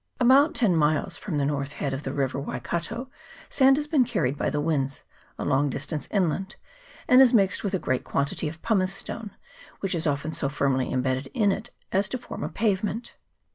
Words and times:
About 0.19 0.55
ten 0.55 0.75
miles 0.75 1.15
from 1.15 1.37
the 1.37 1.45
north 1.45 1.73
head 1.73 1.93
of 1.93 2.01
the 2.01 2.11
river 2.11 2.39
Waikato 2.39 3.11
sand 3.49 3.77
has 3.77 3.85
been 3.85 4.03
carried 4.03 4.35
by 4.35 4.49
the 4.49 4.59
winds 4.59 5.03
a 5.37 5.45
long 5.45 5.69
distance 5.69 6.07
inland, 6.09 6.55
and 7.07 7.21
is 7.21 7.35
mixed 7.35 7.63
with 7.63 7.75
a 7.75 7.77
great 7.77 8.03
quantity 8.03 8.47
of 8.47 8.63
pumicestone, 8.63 9.29
which 9.79 9.93
is 9.93 10.07
often 10.07 10.33
so 10.33 10.49
firmly 10.49 10.91
imbedded 10.91 11.29
in 11.35 11.51
it 11.51 11.69
as 11.91 12.09
to 12.09 12.17
form 12.17 12.43
a 12.43 12.49
pavement. 12.49 13.13